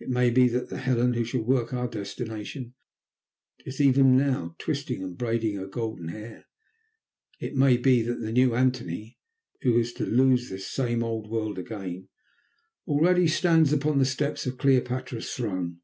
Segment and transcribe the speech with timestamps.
[0.00, 2.74] It may be that the Helen who shall work our destruction
[3.64, 6.46] is even now twisting and braiding her golden hair;
[7.38, 9.18] it may be that the new Antony,
[9.60, 12.08] who is to lose this same old world again,
[12.88, 15.78] already stands upon the steps of Cleopatra's throne.